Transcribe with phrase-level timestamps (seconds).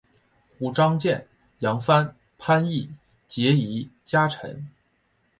[0.57, 1.27] 胡璋剑
[1.59, 2.89] 杨帆潘羿
[3.27, 4.65] 捷移佳辰